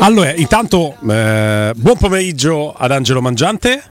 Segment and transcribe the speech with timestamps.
[0.00, 3.82] Allora, intanto eh, buon pomeriggio ad Angelo Mangiante.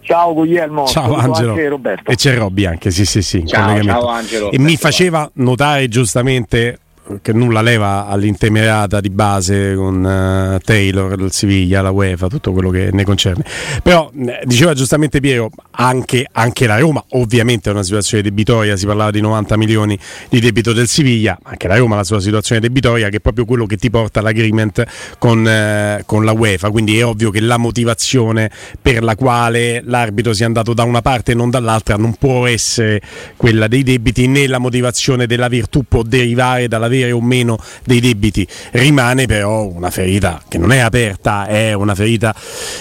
[0.00, 1.50] Ciao Guglielmo, Ciao Angelo.
[1.50, 2.10] anche Roberto.
[2.10, 3.46] E c'è Robby anche, sì, sì, sì.
[3.46, 4.50] Ciao, ciao, Angelo.
[4.50, 6.78] E mi faceva notare giustamente
[7.22, 12.70] che nulla leva all'intemerata di base con eh, Taylor, il Siviglia, la UEFA, tutto quello
[12.70, 13.44] che ne concerne.
[13.82, 18.86] Però eh, diceva giustamente Piero, anche, anche la Roma ovviamente è una situazione debitoria, si
[18.86, 19.98] parlava di 90 milioni
[20.28, 23.44] di debito del Siviglia, anche la Roma ha la sua situazione debitoria che è proprio
[23.44, 24.84] quello che ti porta all'agreement
[25.18, 30.32] con, eh, con la UEFA, quindi è ovvio che la motivazione per la quale l'arbitro
[30.32, 33.00] sia andato da una parte e non dall'altra non può essere
[33.36, 36.68] quella dei debiti né la motivazione della virtù può derivare
[36.98, 38.46] dall'avere o meno dei debiti.
[38.72, 42.34] Rimane però una ferita che non è aperta, è una ferita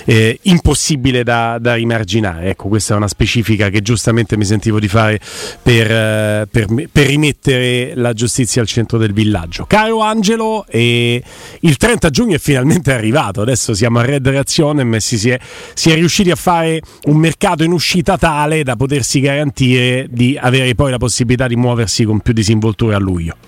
[0.05, 2.49] eh, impossibile da, da rimarginare.
[2.49, 5.19] Ecco, questa è una specifica che giustamente mi sentivo di fare
[5.61, 9.65] per, eh, per, per rimettere la giustizia al centro del villaggio.
[9.65, 11.21] Caro Angelo, eh,
[11.61, 15.35] il 30 giugno è finalmente arrivato, adesso siamo a Red Reazione e si, si,
[15.73, 20.75] si è riusciti a fare un mercato in uscita tale da potersi garantire di avere
[20.75, 23.46] poi la possibilità di muoversi con più disinvoltura a luglio.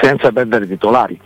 [0.00, 1.18] Senza perdere titolari.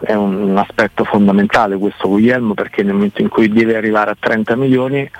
[0.00, 4.54] È un, aspetto fondamentale questo Guglielmo perché nel momento in cui deve arrivare a 30
[4.56, 5.10] milioni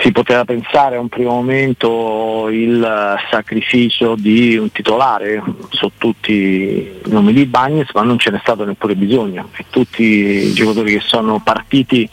[0.00, 5.42] si poteva pensare a un primo momento il sacrificio di un titolare.
[5.70, 9.48] Su tutti i nomi di Bagnes, ma non ce n'è stato neppure bisogno.
[9.56, 12.08] E tutti i giocatori che sono partiti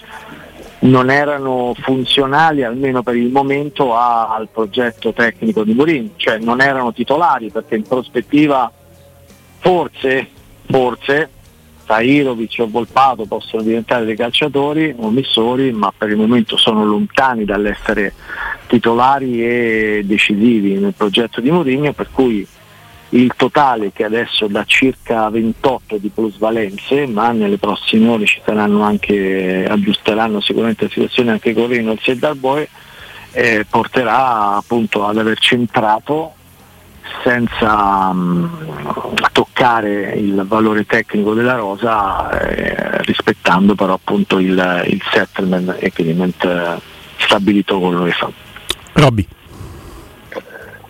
[0.80, 6.62] non erano funzionali almeno per il momento a- al progetto tecnico di Mourinho, cioè non
[6.62, 8.72] erano titolari perché in prospettiva
[9.66, 10.28] forse,
[10.68, 11.30] forse
[11.88, 18.14] Tahirovic o Volpato possono diventare dei calciatori omissori, ma per il momento sono lontani dall'essere
[18.68, 22.46] titolari e decisivi nel progetto di Mourinho, per cui
[23.10, 28.84] il totale che adesso da circa 28 di plusvalenze, ma nelle prossime ore ci saranno
[28.84, 32.70] anche, aggiusteranno sicuramente la situazione anche con Reynolds e Darboe,
[33.32, 36.34] eh, porterà appunto ad aver centrato
[37.24, 38.46] senza mm,
[39.32, 46.80] toccare il valore tecnico della rosa, eh, rispettando però appunto il, il settlement agreement eh,
[47.18, 48.32] stabilito con l'UEFA.
[48.94, 49.28] Robby.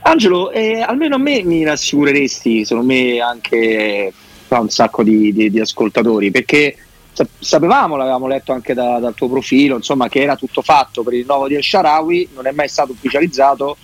[0.03, 4.13] Angelo, eh, almeno a me mi rassicureresti, secondo me anche
[4.47, 6.77] fa un sacco di, di- di ascoltatori, perché
[7.11, 11.13] sa- sapevamo, l'avevamo letto anche da- dal tuo profilo, insomma, che era tutto fatto per
[11.13, 13.77] il nuovo di El Sharawi, non è mai stato ufficializzato.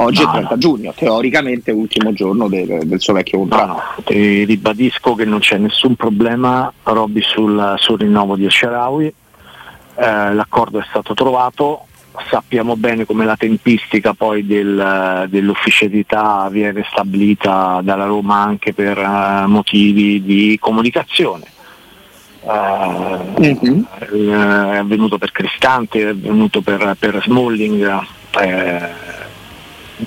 [0.00, 0.58] Oggi No, è 30 no.
[0.58, 3.72] giugno, teoricamente ultimo giorno del, del suo vecchio contratto.
[3.72, 10.34] no, ti ribadisco che non c'è nessun problema, Robby, sul, sul rinnovo di Sharawi, eh,
[10.34, 11.86] l'accordo è stato trovato,
[12.30, 19.46] sappiamo bene come la tempistica poi del- dell'ufficialità viene stabilita dalla Roma anche per eh,
[19.46, 21.44] motivi di comunicazione.
[22.44, 23.86] Mhm.
[23.98, 24.30] eh,
[24.72, 28.06] è avvenuto per Cristante, è avvenuto per, per Smalling,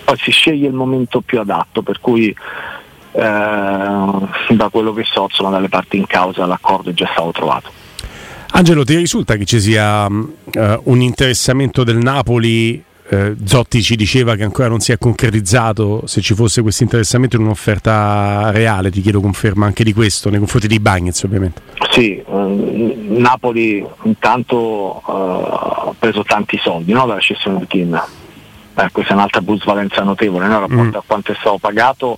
[0.04, 2.36] poi si sceglie il momento più adatto, per cui eh,
[3.14, 7.72] da quello che so, insomma, dalle parti in causa l'accordo è già stato trovato.
[8.54, 12.84] Angelo, ti risulta che ci sia mh, eh, un interessamento del Napoli?
[13.12, 16.04] eh, Zotti ci diceva che ancora non si è concretizzato.
[16.06, 20.40] Se ci fosse questo interessamento in un'offerta reale, ti chiedo conferma anche di questo, nei
[20.40, 21.62] confronti di Bagnets, ovviamente.
[21.92, 28.02] Sì, eh, Napoli intanto eh, ha preso tanti soldi no, dalla cessione di Kim.
[28.76, 30.60] Eh, questa è un'altra plusvalenza notevole, no?
[30.62, 32.18] rapporto a quanto è stato pagato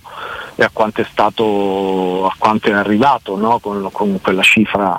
[0.54, 3.58] e a quanto è stato a quanto è arrivato no?
[3.58, 4.98] con, con quella cifra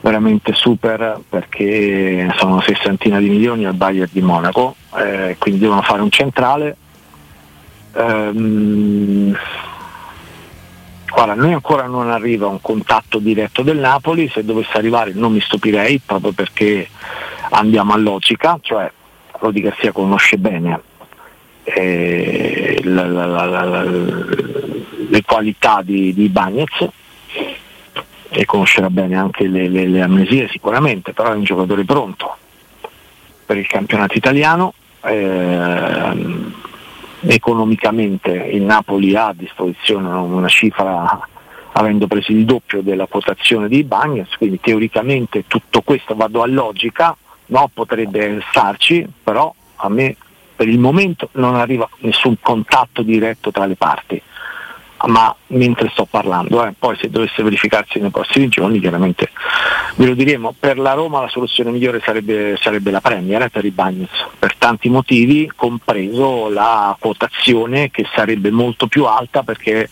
[0.00, 6.02] veramente super perché sono sessantina di milioni al Bayern di Monaco, eh, quindi devono fare
[6.02, 6.76] un centrale.
[7.94, 9.36] Ehm,
[11.14, 15.40] Guarda, noi ancora non arriva un contatto diretto del Napoli, se dovesse arrivare non mi
[15.40, 16.88] stupirei proprio perché
[17.50, 18.90] andiamo a logica, cioè
[19.44, 20.80] Rodi Garcia conosce bene
[21.64, 26.88] eh, la, la, la, le qualità di, di Bagnez
[28.30, 32.36] e conoscerà bene anche le, le, le, amnesie sicuramente, però è un giocatore pronto
[33.44, 34.72] per il campionato italiano.
[35.02, 36.62] Eh,
[37.26, 41.26] economicamente il Napoli ha a disposizione una cifra
[41.72, 47.16] avendo preso il doppio della quotazione di Bagnets, quindi teoricamente tutto questo vado a logica,
[47.46, 47.70] no?
[47.72, 50.16] potrebbe starci, però a me
[50.56, 54.22] per il momento non arriva nessun contatto diretto tra le parti
[55.06, 56.72] ma mentre sto parlando, eh.
[56.78, 59.30] poi se dovesse verificarsi nei prossimi giorni chiaramente
[59.96, 63.64] ve lo diremo, per la Roma la soluzione migliore sarebbe, sarebbe la Premier eh, per
[63.64, 69.88] i Bagnets, per tanti motivi, compreso la quotazione che sarebbe molto più alta perché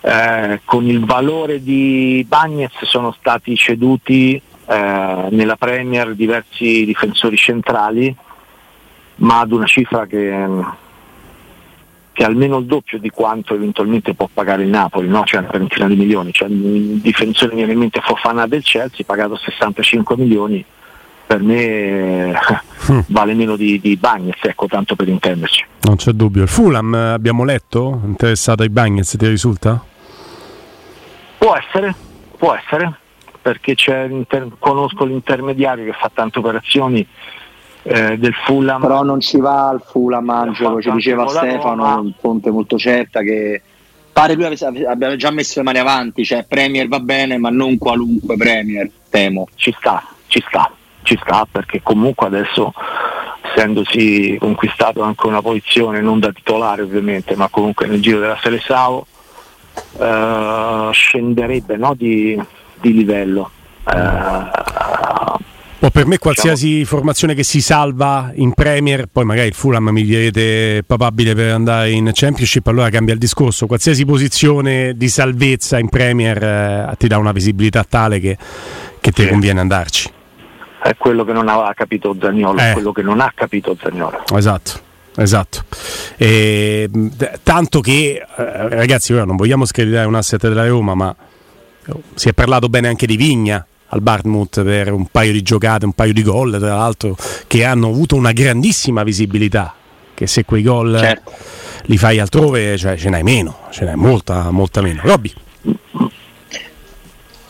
[0.00, 8.14] eh, con il valore di Bagnets sono stati ceduti eh, nella Premier diversi difensori centrali,
[9.16, 10.82] ma ad una cifra che
[12.14, 15.24] che è almeno il doppio di quanto eventualmente può pagare il Napoli, no?
[15.24, 16.32] cioè una trentina di milioni.
[16.32, 20.64] Cioè, il difensore viene in mente Fofana del Chelsea, pagato 65 milioni,
[21.26, 22.32] per me
[22.92, 22.98] mm.
[23.08, 25.64] vale meno di, di Bagnez, ecco, tanto per intenderci.
[25.80, 26.42] Non c'è dubbio.
[26.42, 29.82] Il Fulham abbiamo letto, interessato ai Bagnez, ti risulta?
[31.36, 31.96] Può essere,
[32.38, 32.96] può essere,
[33.44, 33.76] perché
[34.58, 37.06] conosco l'intermediario che fa tante operazioni
[37.82, 38.80] eh, del Fulham.
[38.80, 43.60] Però non ci va al Fulham, Angelo, ci diceva Stefano, un fonte molto certa che
[44.10, 44.46] pare lui
[44.86, 49.48] abbiamo già messo le mani avanti, cioè Premier va bene, ma non qualunque Premier, temo.
[49.56, 52.72] Ci sta, ci sta, ci sta, perché comunque adesso
[53.42, 59.04] essendosi conquistato anche una posizione non da titolare ovviamente, ma comunque nel giro della Selesao
[59.98, 62.40] eh, scenderebbe no, di,
[62.88, 63.50] di, livello.
[63.86, 64.72] Eh,
[65.80, 66.84] o per me qualsiasi diciamo...
[66.86, 71.90] formazione che si salva in Premier, poi magari il Fulham mi direte papabile per andare
[71.90, 73.66] in Championship, allora cambia il discorso.
[73.66, 78.38] Qualsiasi posizione di salvezza in Premier eh, ti dà una visibilità tale che,
[78.98, 79.28] che ti sì.
[79.28, 80.10] conviene andarci.
[80.82, 82.72] È quello che non aveva capito Zagnolo, eh.
[82.72, 84.22] quello che non ha capito Zagnolo.
[84.34, 84.92] Esatto.
[85.16, 85.62] Esatto,
[86.16, 86.90] e,
[87.44, 91.14] tanto che eh, ragazzi, ora non vogliamo screditare un asset della Roma, ma
[92.14, 95.92] si è parlato bene anche di Vigna al Bartmouth per un paio di giocate, un
[95.92, 97.16] paio di gol, tra l'altro,
[97.46, 99.74] che hanno avuto una grandissima visibilità.
[100.14, 101.32] Che se quei gol certo.
[101.86, 105.00] li fai altrove, cioè, ce n'hai meno, ce n'hai molta, molta meno.
[105.02, 105.32] Robby.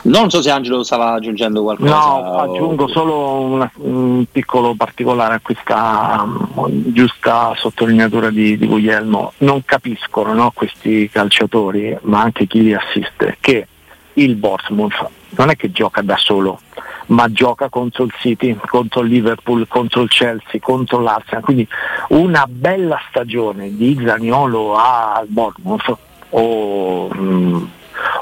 [0.04, 1.94] Non so se Angelo stava aggiungendo qualcosa.
[1.94, 2.38] No, o...
[2.38, 9.32] aggiungo solo una, un piccolo particolare a questa um, giusta sottolineatura di, di Guglielmo.
[9.38, 13.66] Non capiscono no, questi calciatori, ma anche chi li assiste, che
[14.14, 16.60] il Bournemouth non è che gioca da solo,
[17.06, 21.42] ma gioca contro il City, contro il Liverpool, contro il Chelsea, contro l'Arsenal.
[21.42, 21.66] Quindi
[22.08, 25.96] una bella stagione di Zaniolo al Bournemouth
[26.30, 27.64] o, mm,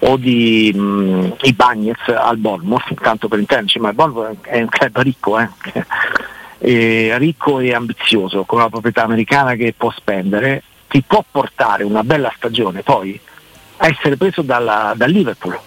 [0.00, 4.99] o di mm, Ibagnez al Bournemouth, tanto per intenderci, ma il Bournemouth è un club
[4.99, 5.49] ricco, eh?
[6.59, 12.05] e ricco e ambizioso, con una proprietà americana che può spendere, ti può portare una
[12.05, 13.19] bella stagione poi
[13.79, 15.59] a essere preso dalla, dal Liverpool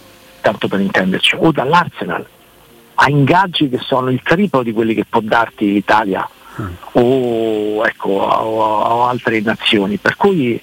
[0.46, 2.24] tanto per intenderci, o dall'Arsenal,
[2.94, 6.30] a ingaggi che sono il triplo di quelli che può darti l'Italia
[6.62, 6.74] mm.
[6.92, 9.98] o, ecco, o, o, altre nazioni.
[9.98, 10.62] Per cui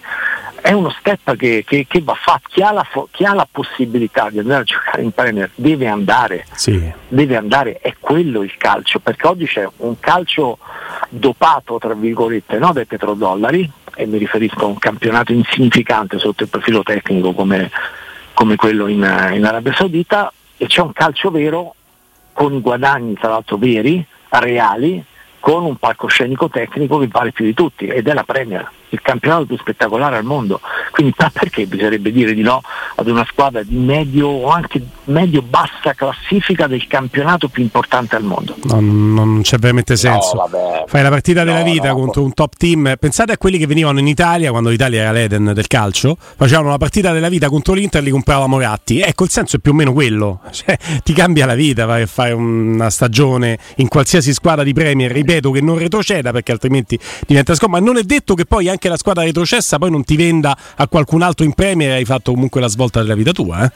[0.60, 2.48] è uno step che, che, che va fatto.
[2.52, 6.46] Chi ha, la, chi ha, la, possibilità di andare a giocare in Premier deve andare,
[6.52, 6.80] sì.
[7.08, 10.58] deve andare, è quello il calcio, perché oggi c'è un calcio
[11.08, 16.48] dopato, tra virgolette, no, dai petrodollari, e mi riferisco a un campionato insignificante sotto il
[16.48, 17.68] profilo tecnico come
[18.34, 18.98] come quello in,
[19.34, 21.74] in Arabia Saudita e c'è un calcio vero
[22.32, 25.04] con guadagni tra l'altro veri, reali,
[25.42, 29.46] con un palcoscenico tecnico che vale più di tutti ed è la Premier il campionato
[29.46, 30.60] più spettacolare al mondo.
[30.90, 32.60] Quindi perché bisognerebbe dire di no
[32.96, 38.54] ad una squadra di medio o anche medio-bassa classifica del campionato più importante al mondo?
[38.64, 40.34] Non, non c'è veramente senso.
[40.34, 42.94] No, Fai la partita della vita no, contro un top team.
[42.98, 46.16] Pensate a quelli che venivano in Italia quando l'Italia era l'Eden del calcio.
[46.18, 49.00] Facevano la partita della vita contro l'Inter e li comprava Moratti.
[49.00, 50.40] Ecco, il senso è più o meno quello.
[50.52, 55.10] Cioè, ti cambia la vita, vai a fare una stagione in qualsiasi squadra di Premier.
[55.32, 57.80] Ripeto che non retroceda perché altrimenti diventa scomodo.
[57.80, 60.86] Ma non è detto che poi anche la squadra retrocessa poi non ti venda a
[60.88, 63.64] qualcun altro in Premier e hai fatto comunque la svolta della vita tua.
[63.64, 63.70] Eh?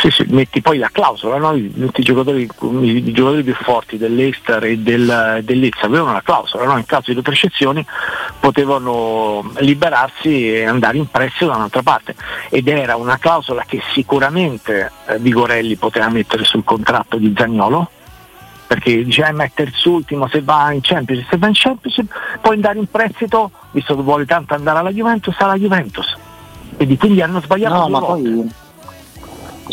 [0.00, 1.54] Sì, sì, metti poi la clausola, no?
[1.54, 6.76] I, i, giocatori, i, giocatori, più forti dell'Ester e del, dell'Izza avevano la clausola, no?
[6.76, 7.84] in caso di retrocessioni
[8.40, 12.14] potevano liberarsi e andare in prestito da un'altra parte
[12.48, 17.90] ed era una clausola che sicuramente eh, Vigorelli poteva mettere sul contratto di Zagnolo
[18.68, 22.04] perché dice eh, ma è terzultimo se va in Champions, se va in Champions
[22.42, 26.14] può andare in prestito, visto che vuole tanto andare alla Juventus, alla Juventus.
[26.76, 28.52] Quindi, quindi hanno sbagliato no, poi,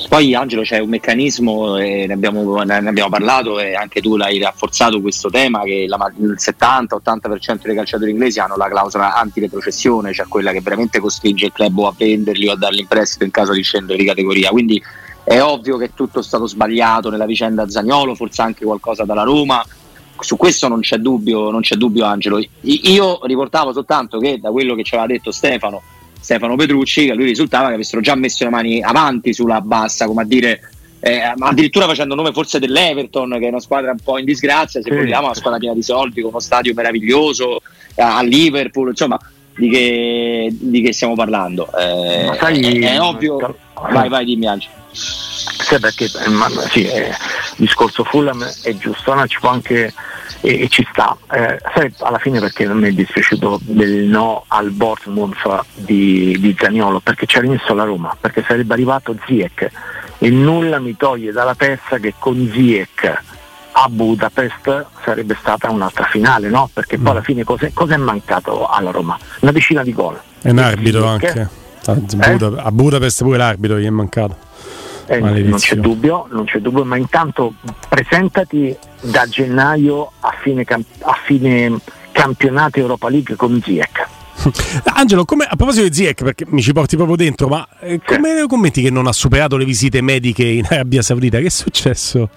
[0.07, 4.39] poi Angelo c'è un meccanismo, eh, ne, abbiamo, ne, abbiamo, parlato e anche tu l'hai
[4.39, 10.25] rafforzato questo tema, che la, il 70-80% dei calciatori inglesi hanno la clausola antiretrocessione, cioè
[10.27, 13.51] quella che veramente costringe il club a venderli o a darli in prestito in caso
[13.51, 14.51] di scendere di categoria.
[14.51, 14.81] Quindi
[15.25, 19.65] è ovvio che tutto è stato sbagliato nella vicenda Zagnolo, forse anche qualcosa dalla Roma.
[20.19, 22.39] Su questo non c'è dubbio, non c'è dubbio Angelo.
[22.61, 25.81] Io riportavo soltanto che da quello che ci aveva detto Stefano,
[26.19, 30.05] Stefano Petrucci, che a lui risultava che avessero già messo le mani avanti sulla bassa,
[30.05, 30.59] come a dire
[30.99, 34.89] eh, addirittura facendo nome forse dell'Everton, che è una squadra un po' in disgrazia, se
[34.89, 37.61] vogliamo, una squadra piena di soldi, con uno stadio meraviglioso,
[37.95, 39.19] a Liverpool, insomma,
[39.57, 41.67] di che, di che stiamo parlando?
[41.77, 43.55] Eh, sai, è, è, ovvio.
[43.91, 44.73] Vai, vai, dimmi Angelo.
[44.91, 47.15] Sì, perché eh, ma, sì, eh, il
[47.55, 49.27] discorso Fulham è giusto, no?
[49.27, 49.93] ci può anche
[50.41, 51.17] e, e ci sta.
[51.31, 56.55] Eh, sai, alla fine perché non mi è dispiaciuto del no al Bournemouth di, di
[56.57, 59.71] Zaniolo, perché ci ha rimesso la Roma, perché sarebbe arrivato Ziek
[60.17, 63.23] e nulla mi toglie dalla testa che con Ziek
[63.77, 66.69] a Budapest sarebbe stata un'altra finale, no?
[66.71, 67.23] Perché poi alla mm.
[67.23, 69.17] fine cosa è mancato alla Roma?
[69.41, 70.17] Una decina di gol.
[70.41, 71.49] E un arbitro anche.
[71.85, 72.53] Eh?
[72.57, 74.37] A Budapest pure l'arbitro gli è mancato.
[75.07, 77.53] Eh, non c'è dubbio, non c'è dubbio, ma intanto
[77.89, 81.77] presentati da gennaio a fine, camp- a fine
[82.11, 84.07] campionato Europa League con Ziek.
[84.95, 88.39] Angelo, come, a proposito di Ziek, perché mi ci porti proprio dentro, ma eh, come
[88.39, 88.47] sì.
[88.47, 91.39] commenti che non ha superato le visite mediche in Arabia Saudita?
[91.39, 92.29] Che è successo?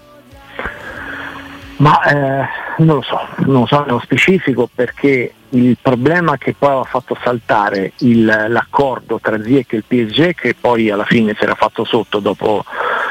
[1.79, 6.81] Ma eh, non lo so, non lo so nello specifico perché il problema che poi
[6.81, 11.45] ha fatto saltare il, l'accordo tra Ziek e il PSG che poi alla fine si
[11.45, 12.65] era fatto sotto dopo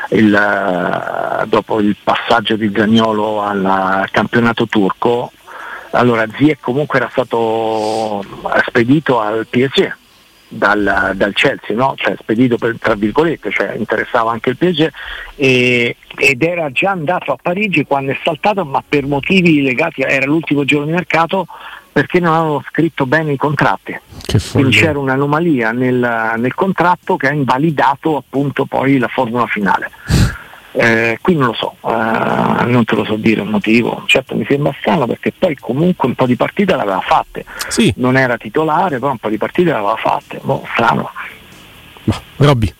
[0.09, 5.31] il, dopo il passaggio di Zagnolo al campionato turco,
[5.91, 8.24] allora Ziek comunque era stato
[8.65, 9.95] spedito al PSG
[10.48, 11.94] dal, dal Chelsea, no?
[11.98, 14.89] cioè spedito per, tra virgolette, cioè interessava anche il PSG
[15.36, 20.25] e, ed era già andato a Parigi quando è saltato ma per motivi legati, era
[20.25, 21.48] l'ultimo giorno di mercato
[21.92, 24.00] perché non avevano scritto bene i contratti.
[24.51, 29.89] Quindi c'era un'anomalia nel, nel contratto che ha invalidato appunto poi la formula finale.
[30.79, 34.46] Eh, qui non lo so, eh, non te lo so dire il motivo, certo mi
[34.48, 37.91] sembra strano perché poi comunque un po' di partite l'aveva fatte, sì.
[37.98, 41.10] non era titolare, però un po' di partite l'aveva fatte, boh, strano.
[42.03, 42.72] Ma, Robby.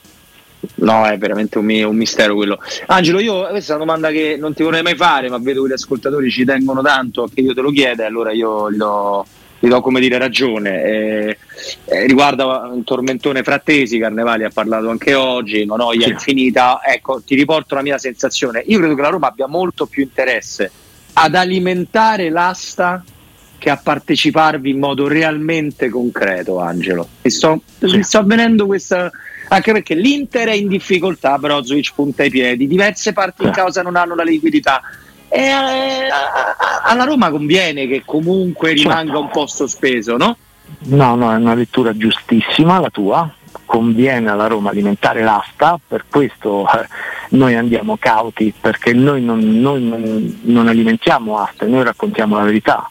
[0.75, 2.60] No, è veramente un, un, mistero quello.
[2.86, 5.70] Angelo, io questa è una domanda che non ti vorrei mai fare, ma vedo che
[5.70, 9.25] gli ascoltatori ci tengono tanto che io te lo chieda, allora io gli do,
[9.60, 10.84] gli do come dire ragione.
[10.84, 11.38] Eh,
[11.86, 16.10] eh, riguarda un tormentone frattesi, Carnevali ha parlato anche oggi, non ho sì.
[16.10, 16.82] infinita.
[16.84, 18.64] Ecco, ti riporto la mia sensazione.
[18.68, 20.72] Io credo che la Roma abbia molto più interesse
[21.14, 23.04] ad alimentare l'asta
[23.58, 27.08] che a parteciparvi in modo realmente concreto, Angelo.
[27.24, 29.10] Mi sto, mi sto avvenendo questa.
[29.50, 33.96] Anche perché l'Inter è in difficoltà, Brozovic punta i piedi, diverse parti in causa non
[33.96, 34.82] hanno la liquidità
[35.30, 36.10] e eh,
[36.84, 40.38] alla Roma conviene che comunque rimanga un po' sospeso, no?
[40.80, 43.32] No, no, è una lettura giustissima la tua.
[43.66, 46.88] Conviene alla Roma alimentare l'asta, per questo eh,
[47.30, 52.90] noi andiamo cauti, perché noi, non, noi non, non alimentiamo asta, noi raccontiamo la verità.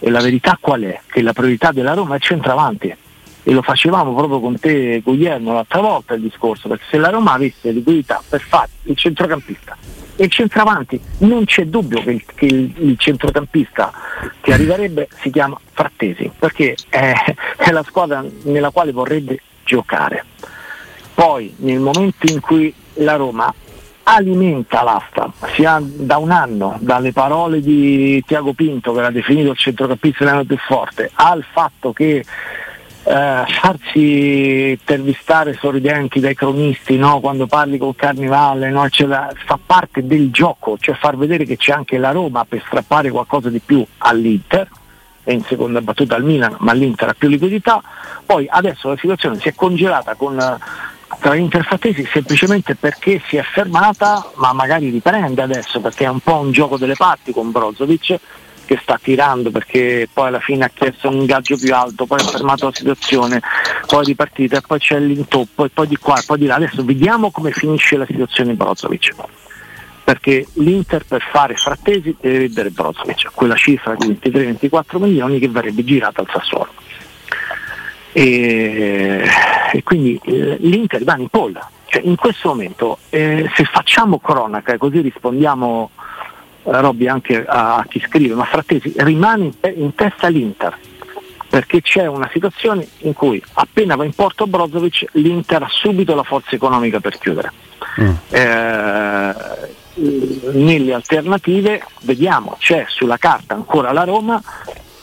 [0.00, 1.00] E la verità qual è?
[1.06, 2.94] Che la priorità della Roma è centravanti
[3.42, 7.32] e lo facevamo proprio con te Guglielmo l'altra volta il discorso, perché se la Roma
[7.32, 9.76] avesse liquidità per fare il centrocampista
[10.20, 13.92] e il centravanti non c'è dubbio che il, che il, il centrocampista
[14.40, 17.14] che arriverebbe si chiama Frattesi, perché è,
[17.56, 20.24] è la squadra nella quale vorrebbe giocare.
[21.14, 23.54] Poi nel momento in cui la Roma
[24.02, 29.56] alimenta l'asta, sia da un anno, dalle parole di Tiago Pinto che l'ha definito il
[29.56, 32.24] centrocampista italiano più forte, al fatto che
[33.08, 37.20] eh, farsi intervistare sorridenti dai cronisti no?
[37.20, 38.86] quando parli col Carnivale no?
[39.06, 43.10] la, fa parte del gioco, cioè far vedere che c'è anche la Roma per strappare
[43.10, 44.68] qualcosa di più all'Inter
[45.24, 47.82] e in seconda battuta al Milan, ma l'Inter ha più liquidità.
[48.26, 50.58] Poi adesso la situazione si è congelata con
[51.20, 56.20] tra l'Inter Frattesi semplicemente perché si è fermata, ma magari riprende adesso perché è un
[56.20, 58.18] po' un gioco delle parti con Brozovic
[58.68, 62.24] che sta tirando perché poi alla fine ha chiesto un ingaggio più alto, poi ha
[62.24, 63.40] fermato la situazione,
[63.86, 66.56] poi di partita, poi c'è l'intoppo e poi di qua e poi di là.
[66.56, 69.14] Adesso vediamo come finisce la situazione di Brozovic
[70.04, 75.84] perché l'Inter per fare frattesi deve vedere Brozovic, quella cifra di 23-24 milioni che verrebbe
[75.84, 76.72] girata al Sassuolo.
[78.12, 79.28] E,
[79.72, 81.70] e quindi eh, l'Inter va in polla.
[81.86, 85.90] Cioè, in questo momento eh, se facciamo cronaca e così rispondiamo
[86.70, 90.76] Robby anche a, a, chi scrive, ma Frattesi rimane in, in, testa l'Inter
[91.48, 96.22] perché c'è una situazione in cui appena va in porto Brozovic l'Inter ha subito la
[96.22, 97.52] forza economica per chiudere.
[98.00, 98.10] Mm.
[98.28, 99.34] Eh,
[100.52, 104.40] nelle alternative vediamo, c'è sulla carta ancora la Roma,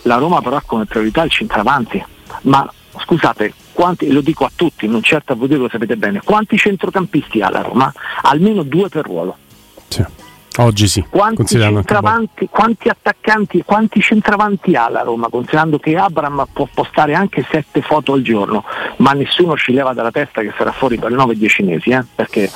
[0.04, 2.04] la Roma però ha come priorità il centravanti,
[2.42, 6.58] ma scusate, quanti, lo dico a tutti, non certo a voi lo sapete bene, quanti
[6.58, 7.92] centrocampisti ha la Roma?
[8.22, 9.38] Almeno due per ruolo.
[10.58, 11.04] Oggi sì.
[11.10, 17.46] Quanti, centravanti, quanti attaccanti, quanti centravanti ha la Roma, considerando che Abram può postare anche
[17.50, 18.64] sette foto al giorno,
[18.98, 22.04] ma nessuno ci leva dalla testa che sarà fuori per 9-10 mesi, eh?
[22.16, 22.50] perché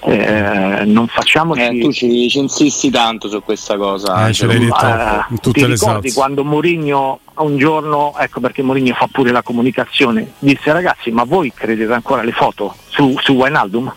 [0.00, 1.60] eh, non facciamoci...
[1.60, 4.26] Eh, tu ci, ci, insisti tanto su questa cosa.
[4.26, 6.14] Eh, ce l'hai detto eh, in tutte ti le ricordi salse.
[6.14, 11.52] quando Mourinho un giorno, ecco perché Mourinho fa pure la comunicazione, disse ragazzi ma voi
[11.54, 13.94] credete ancora alle foto su, su Wijnaldum?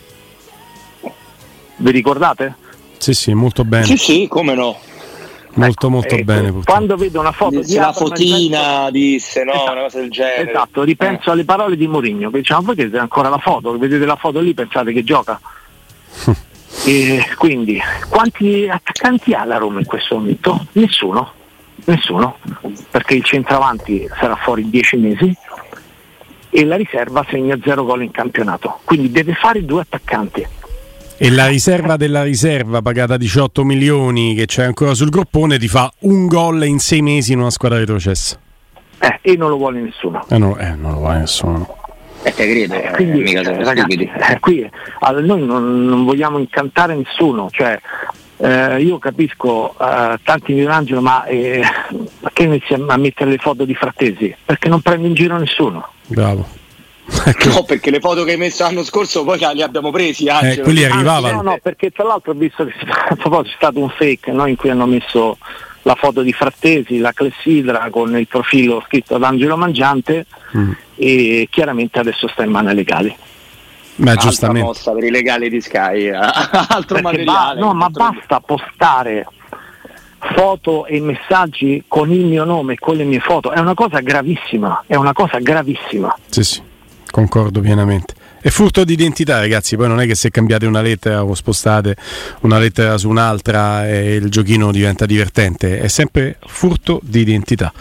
[1.77, 2.67] Vi ricordate?
[2.99, 3.85] Sì, sì, molto bene.
[3.85, 4.77] Sì, sì, come no.
[5.53, 6.51] Molto ecco, molto ecco, bene.
[6.51, 6.71] Purtroppo.
[6.71, 8.91] Quando vedo una foto di la fotina, ripenso...
[8.91, 9.53] disse, no?
[9.53, 10.49] Esatto, una cosa del genere.
[10.49, 11.31] Esatto, ripenso eh.
[11.31, 14.53] alle parole di Mourinho, che diceva, voi vedete ancora la foto, vedete la foto lì,
[14.53, 15.39] pensate che gioca.
[16.85, 20.67] e quindi, quanti attaccanti ha la Roma in questo momento?
[20.73, 21.31] Nessuno,
[21.85, 22.37] nessuno,
[22.91, 25.33] perché il centravanti sarà fuori dieci mesi
[26.49, 30.57] e la riserva segna zero gol in campionato, quindi deve fare due attaccanti
[31.21, 35.91] e la riserva della riserva pagata 18 milioni che c'è ancora sul groppone ti fa
[35.99, 38.39] un gol in sei mesi in una squadra retrocessa.
[38.99, 40.25] Eh, e non lo vuole nessuno.
[40.29, 41.75] Eh, no, eh, non lo vuole nessuno.
[42.23, 46.37] Eh, te credo, eh, quindi, mica eh, ragazzi, eh, qui allora, noi non, non, vogliamo
[46.37, 47.77] incantare nessuno, cioè
[48.37, 53.75] eh, io capisco eh, tanti di Angelo, ma perché inizi a mettere le foto di
[53.75, 54.33] frattesi?
[54.45, 55.85] Perché non prende in giro nessuno.
[56.07, 56.58] Bravo.
[57.25, 57.49] Ecco.
[57.49, 60.25] No, perché le foto che hai messo l'anno scorso poi li abbiamo presi.
[60.25, 61.39] Eh, quelli arrivavano.
[61.39, 64.55] Ah, no, no, perché tra l'altro ho visto che c'è stato un fake no, in
[64.55, 65.37] cui hanno messo
[65.83, 70.71] la foto di Frattesi, la clessidra con il profilo scritto ad Angelo Mangiante mm.
[70.95, 73.15] e chiaramente adesso sta in mani legali.
[73.95, 74.65] Ma giustamente.
[74.65, 76.13] mossa per i legali di Sky, eh.
[76.15, 77.59] altro perché materiale.
[77.59, 79.25] Ba- no, ma basta postare
[80.35, 83.99] foto e messaggi con il mio nome e con le mie foto, è una cosa
[83.99, 86.15] gravissima, è una cosa gravissima.
[86.27, 86.61] Sì, sì.
[87.11, 88.13] Concordo pienamente.
[88.41, 89.75] È furto di identità, ragazzi.
[89.75, 91.95] Poi non è che se cambiate una lettera o spostate
[92.41, 95.79] una lettera su un'altra e il giochino diventa divertente.
[95.79, 97.73] È sempre furto di identità.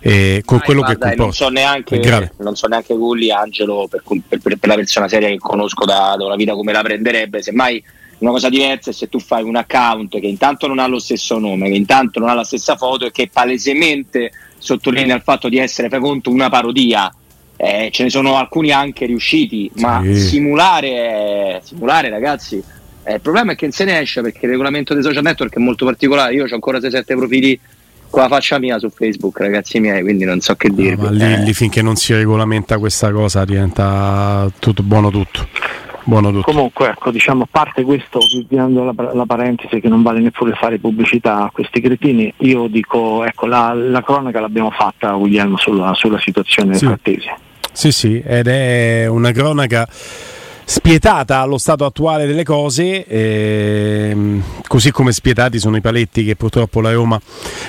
[0.00, 1.44] E con ah, quello guarda, che comporta.
[1.44, 5.38] Non so neanche, non so neanche Gulli, Angelo, per, per, per, la persona seria che
[5.38, 7.42] conosco da, da una vita come la prenderebbe.
[7.42, 7.82] Semmai
[8.18, 11.38] una cosa diversa è se tu fai un account che intanto non ha lo stesso
[11.38, 15.58] nome, che intanto non ha la stessa foto e che palesemente sottolinea il fatto di
[15.58, 17.12] essere, fai conto, una parodia
[17.56, 19.82] eh, ce ne sono alcuni anche riusciti, sì.
[19.82, 22.62] ma simulare, simulare ragazzi,
[23.04, 25.60] eh, il problema è che se ne esce perché il regolamento dei social network è
[25.60, 27.60] molto particolare, io ho ancora 6-7 profili
[28.12, 31.02] con la faccia mia su Facebook, ragazzi miei, quindi non so che no, dirvi.
[31.02, 31.38] Ma lì, eh.
[31.38, 35.48] lì, finché non si regolamenta questa cosa diventa tutto buono tutto.
[36.04, 36.50] Buono tutto.
[36.50, 40.78] Comunque, ecco, diciamo, a parte questo, chiudendo la, la, parentesi che non vale neppure fare
[40.78, 46.18] pubblicità a questi cretini, io dico, ecco, la, la cronaca l'abbiamo fatta, Guglielmo, sulla, sulla
[46.18, 46.86] situazione sì.
[46.86, 47.30] frattesi.
[47.72, 49.88] Sì, sì, ed è una cronaca
[50.72, 56.80] spietata allo stato attuale delle cose, ehm, così come spietati sono i paletti che purtroppo
[56.80, 57.20] la Roma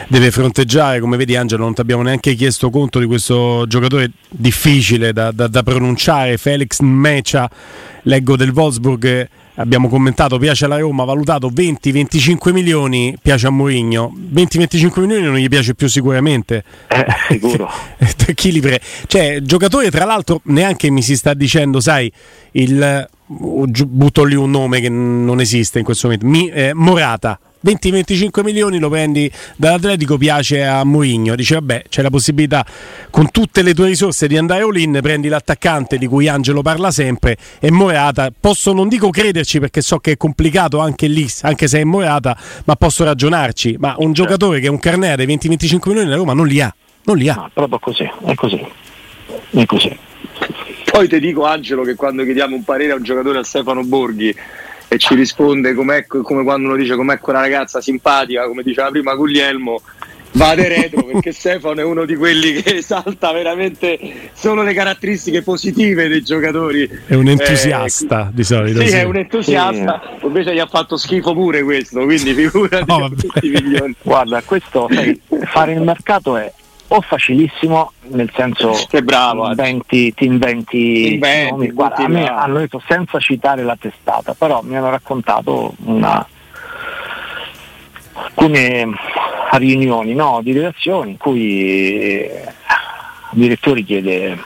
[0.07, 1.01] deve fronteggiare.
[1.01, 5.47] Come vedi Angelo non ti abbiamo neanche chiesto conto di questo giocatore difficile da, da,
[5.47, 7.49] da pronunciare, Felix Mecha,
[8.03, 14.99] leggo del Wolfsburg abbiamo commentato piace alla Roma, valutato 20-25 milioni, piace a Mourinho, 20-25
[15.01, 16.63] milioni non gli piace più sicuramente.
[16.87, 17.69] Eh, sicuro.
[18.33, 22.11] Chi li pre- cioè, giocatore tra l'altro neanche mi si sta dicendo, sai,
[22.51, 28.43] il butto lì un nome che non esiste in questo momento, Mi, eh, Morata 20-25
[28.43, 32.65] milioni lo prendi dall'Atletico, piace a Mourinho, dice vabbè c'è la possibilità
[33.09, 37.37] con tutte le tue risorse di andare all-in, prendi l'attaccante di cui Angelo parla sempre
[37.59, 41.79] e Morata, posso non dico crederci perché so che è complicato anche lì, anche se
[41.79, 44.21] è Morata, ma posso ragionarci, ma un certo.
[44.23, 46.73] giocatore che è un carnere 20-25 milioni la Roma non li ha,
[47.03, 47.35] non li ha.
[47.35, 48.65] No, proprio così, è così,
[49.51, 49.97] è così.
[50.91, 54.35] Poi ti dico Angelo che quando chiediamo un parere a un giocatore a Stefano Borghi
[54.93, 59.81] e ci risponde come quando uno dice com'è quella ragazza simpatica, come diceva prima Guglielmo,
[60.33, 63.99] vade retro perché Stefano è uno di quelli che esalta veramente
[64.33, 66.87] solo le caratteristiche positive dei giocatori.
[67.07, 68.81] È un entusiasta eh, di solito.
[68.81, 70.25] Sì, sì, è un entusiasta, sì.
[70.27, 73.95] invece gli ha fatto schifo pure questo, quindi figurati no, tutti i milioni.
[73.99, 76.51] Guarda, questo sai, fare il mercato è
[76.95, 82.59] o facilissimo, nel senso che bravo, ti inventi, ti inventi, inventi Guarda, a me hanno
[82.59, 86.25] detto senza citare la testata, però mi hanno raccontato una,
[88.13, 88.91] alcune
[89.53, 92.29] riunioni no, di redazioni in cui il
[93.31, 94.37] direttore chiede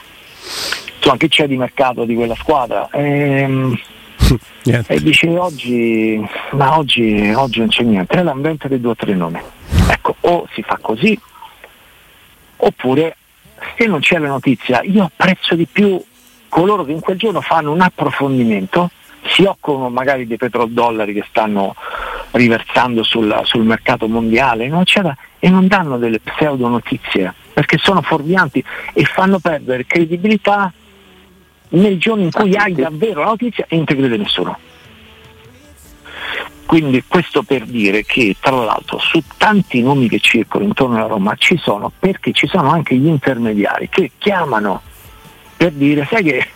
[0.96, 2.88] insomma, che c'è di mercato di quella squadra?
[2.90, 3.78] E, ehm,
[4.86, 9.14] e dice oggi, ma oggi, oggi non c'è niente, è l'ambiente dei due o tre
[9.14, 9.38] nomi.
[9.90, 11.18] Ecco, o si fa così
[12.58, 13.16] oppure
[13.76, 16.00] se non c'è la notizia io apprezzo di più
[16.48, 18.90] coloro che in quel giorno fanno un approfondimento,
[19.26, 21.74] si occupano magari dei petrodollari che stanno
[22.32, 24.84] riversando sul, sul mercato mondiale non
[25.38, 30.72] e non danno delle pseudo notizie perché sono fuorvianti e fanno perdere credibilità
[31.70, 34.58] nel giorno in cui hai davvero la notizia e non ti crede nessuno.
[36.68, 41.34] Quindi questo per dire che tra l'altro su tanti nomi che circolano intorno alla Roma
[41.34, 44.82] ci sono, perché ci sono anche gli intermediari che chiamano
[45.56, 46.46] per dire, sai che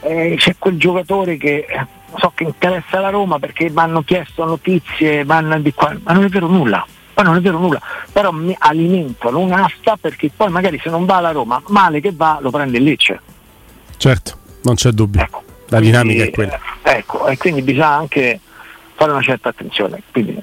[0.00, 1.66] eh, c'è quel giocatore che
[2.16, 6.24] so che interessa la Roma perché mi hanno chiesto notizie, vanno di qua, ma non
[6.24, 6.86] è vero nulla.
[7.12, 11.16] Poi non è vero nulla, però mi alimentano un'asta perché poi magari se non va
[11.16, 13.20] alla Roma, male che va, lo prende il Lecce.
[13.98, 15.20] Certo, non c'è dubbio.
[15.20, 16.58] Ecco, la quindi, dinamica è quella.
[16.84, 18.40] Eh, ecco, e quindi bisogna anche
[19.02, 20.02] fare una certa attenzione.
[20.12, 20.38] Quindi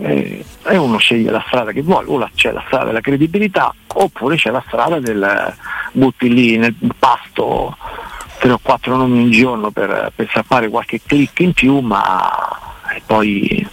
[0.63, 4.51] eh, uno sceglie la strada che vuole, o c'è la strada della credibilità, oppure c'è
[4.51, 5.55] la strada del
[5.93, 7.75] butti lì nel pasto
[8.37, 12.29] tre o quattro nomi un giorno per, per fare qualche click in più, ma
[13.05, 13.67] poi,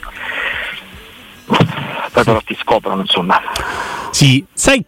[1.46, 3.40] poi però ti scoprono insomma.
[4.10, 4.84] Sì, sai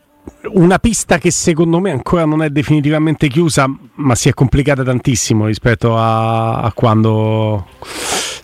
[0.52, 5.46] una pista che secondo me ancora non è definitivamente chiusa, ma si è complicata tantissimo
[5.46, 7.66] rispetto a, a quando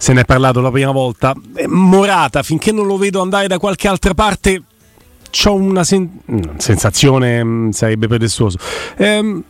[0.04, 1.34] se ne è parlato la prima volta.
[1.66, 4.62] Morata, finché non lo vedo andare da qualche altra parte,
[5.46, 6.20] ho una sen-
[6.58, 8.58] sensazione, mm, sarebbe pretestuoso.
[8.98, 9.42] Ehm,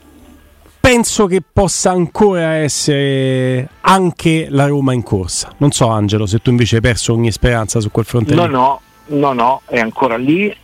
[0.78, 5.52] penso che possa ancora essere anche la Roma in corsa.
[5.56, 8.36] Non so, Angelo, se tu invece hai perso ogni speranza su quel fronte.
[8.36, 10.56] No, no, no, no, è ancora lì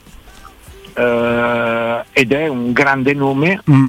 [0.95, 3.85] eh, ed è un grande nome mm.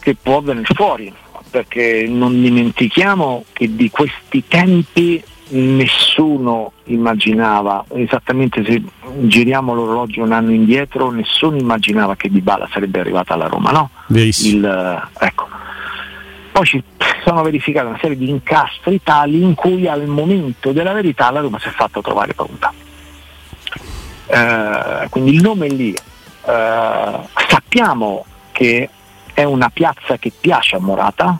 [0.00, 1.14] che può venire fuori
[1.50, 8.82] perché non dimentichiamo che di questi tempi nessuno immaginava, esattamente se
[9.22, 13.90] giriamo l'orologio un anno indietro, nessuno immaginava che Dybala sarebbe arrivata alla Roma, no?
[14.48, 15.48] Il, ecco.
[16.52, 16.82] Poi ci
[17.24, 21.58] sono verificate una serie di incastri tali in cui al momento della verità la Roma
[21.58, 22.72] si è fatta trovare pronta.
[24.26, 25.92] Eh, quindi il nome è lì.
[25.92, 28.88] Eh, sappiamo che
[29.40, 31.38] è una piazza che piace a Morata,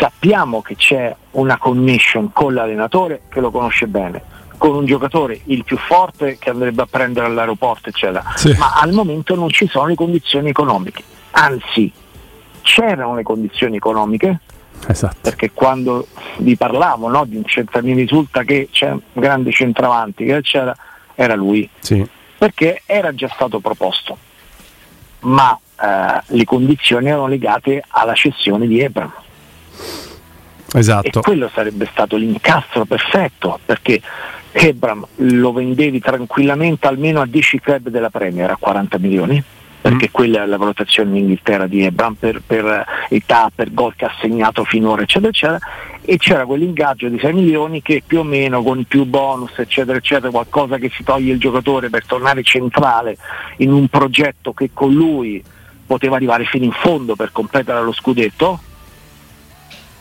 [0.00, 4.22] sappiamo che c'è una connection con l'allenatore che lo conosce bene,
[4.56, 8.24] con un giocatore il più forte che andrebbe a prendere all'aeroporto, eccetera.
[8.34, 8.56] Sì.
[8.56, 11.02] Ma al momento non ci sono le condizioni economiche.
[11.32, 11.92] Anzi,
[12.62, 14.40] c'erano le condizioni economiche.
[14.86, 15.18] Esatto.
[15.20, 16.06] Perché quando
[16.38, 20.74] vi parlavo no, di un centro, mi risulta che c'è un grande centravanti che c'era,
[21.14, 21.68] era lui.
[21.80, 22.08] Sì.
[22.38, 24.16] Perché era già stato proposto.
[25.20, 29.12] Ma eh, le condizioni erano legate alla cessione di Ebram
[30.74, 31.20] Esatto.
[31.20, 34.00] E quello sarebbe stato l'incastro perfetto perché
[34.52, 39.42] Ebram lo vendevi tranquillamente almeno a 10 club della Premier a 40 milioni
[39.80, 40.12] perché mm.
[40.12, 44.12] quella è la valutazione in Inghilterra di Ebram per, per, età, per gol che ha
[44.20, 45.58] segnato finora, eccetera, eccetera,
[46.02, 50.30] e c'era quell'ingaggio di 6 milioni che più o meno con più bonus, eccetera, eccetera,
[50.30, 53.16] qualcosa che si toglie il giocatore per tornare centrale
[53.58, 55.42] in un progetto che con lui
[55.88, 58.60] poteva arrivare fino in fondo per completare lo scudetto,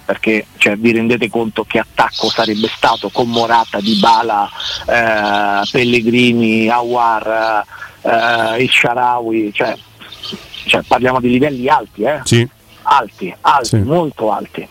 [0.04, 4.50] perché cioè, vi rendete conto che attacco sarebbe stato con Morata, Di Bala,
[4.86, 7.66] eh, Pellegrini, Awar,
[8.02, 9.78] eh, il Sharawi, cioè,
[10.66, 12.20] cioè, parliamo di livelli alti, eh?
[12.26, 12.48] sì.
[12.84, 13.78] alti, alti, sì.
[13.78, 14.68] molto alti.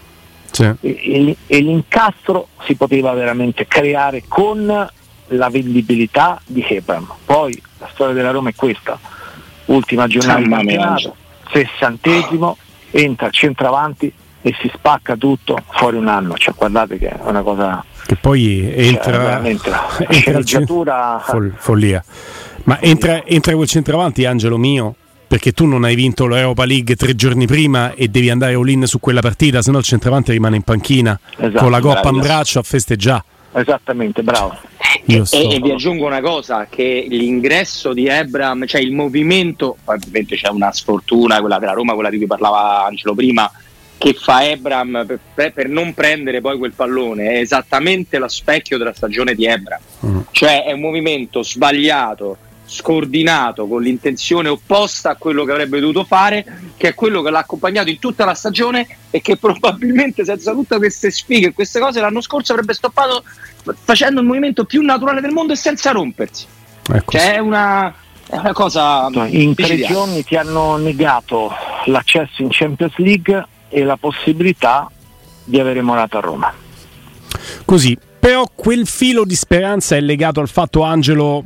[0.50, 0.70] Sì.
[0.80, 4.90] E, e, l'incastro si poteva veramente creare con
[5.28, 7.10] la vendibilità di Hebram.
[7.24, 8.98] Poi la storia della Roma è questa,
[9.66, 11.16] ultima giornata di campionato,
[11.50, 12.56] sessantesimo,
[12.90, 17.84] entra centravanti, e si spacca tutto fuori un anno, cioè guardate che è una cosa
[18.06, 22.02] che poi entra, cioè, entra fol, follia.
[22.64, 24.94] Ma entra, entra quel centravanti, Angelo mio,
[25.26, 29.00] perché tu non hai vinto l'Europa League tre giorni prima e devi andare all-in su
[29.00, 32.60] quella partita, se no il centravanti rimane in panchina esatto, con la coppa in braccio
[32.60, 33.24] a festeggiare.
[33.54, 34.56] esattamente, bravo.
[35.04, 40.48] E, e, vi aggiungo una cosa, che l'ingresso di Ebram, cioè il movimento, ovviamente c'è
[40.48, 43.50] una sfortuna, quella della Roma, quella di cui parlava Angelo prima,
[43.98, 48.92] che fa Ebram per, per, non prendere poi quel pallone è esattamente lo specchio della
[48.92, 49.80] stagione di Ebram.
[50.04, 50.20] Mm.
[50.30, 56.44] Cioè è un movimento sbagliato, scordinato, con l'intenzione opposta a quello che avrebbe dovuto fare,
[56.76, 60.76] che è quello che l'ha accompagnato in tutta la stagione e che probabilmente senza tutte
[60.76, 63.22] queste sfighe e queste cose l'anno scorso avrebbe stoppato
[63.82, 66.46] facendo il movimento più naturale del mondo e senza rompersi.
[66.92, 67.12] Ecco.
[67.12, 67.94] Cioè è una,
[68.28, 69.08] è una cosa...
[69.26, 71.50] In tre giorni ti hanno negato
[71.86, 74.90] l'accesso in Champions League e la possibilità
[75.44, 76.52] di avere Morata a Roma.
[77.64, 81.44] Così, però quel filo di speranza è legato al fatto, Angelo,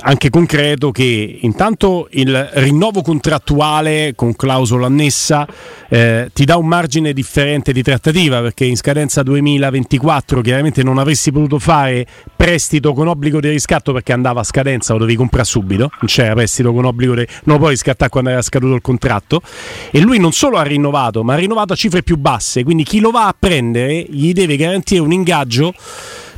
[0.00, 5.46] anche concreto che intanto il rinnovo contrattuale con clausola annessa
[5.88, 11.32] eh, ti dà un margine differente di trattativa perché in scadenza 2024 chiaramente non avresti
[11.32, 15.90] potuto fare prestito con obbligo di riscatto perché andava a scadenza lo devi comprare subito
[15.90, 19.40] non c'era prestito con obbligo di non puoi riscattare quando era scaduto il contratto.
[19.90, 23.00] E lui non solo ha rinnovato ma ha rinnovato a cifre più basse quindi chi
[23.00, 25.72] lo va a prendere gli deve garantire un ingaggio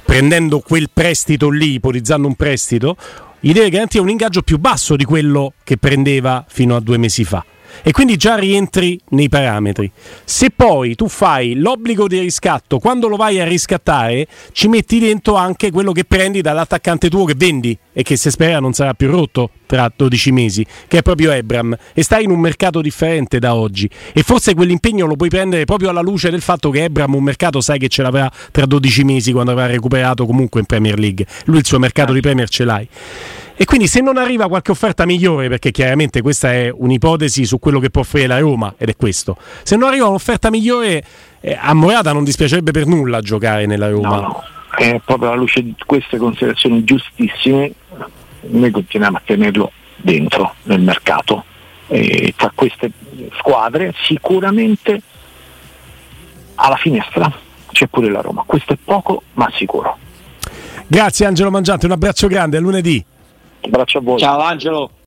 [0.06, 2.96] prendendo quel prestito lì, ipotizzando un prestito,
[3.40, 7.24] gli deve garantire un ingaggio più basso di quello che prendeva fino a due mesi
[7.24, 7.44] fa
[7.82, 9.90] e quindi già rientri nei parametri.
[10.24, 15.34] Se poi tu fai l'obbligo di riscatto, quando lo vai a riscattare, ci metti dentro
[15.34, 19.10] anche quello che prendi dall'attaccante tuo che vendi e che se spera non sarà più
[19.10, 23.54] rotto tra 12 mesi, che è proprio Ebram, e stai in un mercato differente da
[23.54, 23.88] oggi.
[24.12, 27.60] E forse quell'impegno lo puoi prendere proprio alla luce del fatto che Ebram un mercato
[27.60, 31.26] sai che ce l'avrà tra 12 mesi quando avrà recuperato comunque in Premier League.
[31.46, 32.88] Lui il suo mercato di Premier ce l'hai.
[33.58, 37.80] E quindi se non arriva qualche offerta migliore, perché chiaramente questa è un'ipotesi su quello
[37.80, 41.02] che può offrire la Roma, ed è questo, se non arriva un'offerta migliore,
[41.40, 44.20] eh, a Morata non dispiacerebbe per nulla giocare nella Roma.
[44.20, 44.44] No,
[44.76, 47.72] è proprio alla luce di queste considerazioni giustissime,
[48.42, 51.44] noi continuiamo a tenerlo dentro nel mercato.
[51.88, 52.90] E tra queste
[53.38, 55.00] squadre sicuramente
[56.56, 57.32] alla finestra
[57.72, 58.42] c'è pure la Roma.
[58.44, 59.96] Questo è poco ma sicuro.
[60.86, 63.04] Grazie Angelo Mangiante, un abbraccio grande, a lunedì.
[63.66, 64.18] Abbraccio a voi.
[64.18, 64.90] Ciao Angelo.